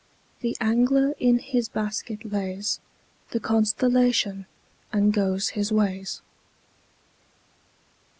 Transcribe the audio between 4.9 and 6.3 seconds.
and goes his ways.